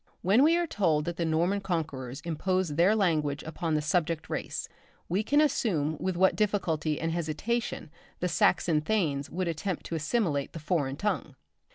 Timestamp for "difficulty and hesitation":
6.35-7.91